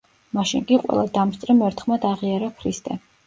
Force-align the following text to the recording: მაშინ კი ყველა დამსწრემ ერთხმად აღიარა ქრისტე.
მაშინ 0.37 0.63
კი 0.71 0.79
ყველა 0.85 1.03
დამსწრემ 1.17 1.61
ერთხმად 1.69 2.09
აღიარა 2.15 2.51
ქრისტე. 2.63 2.99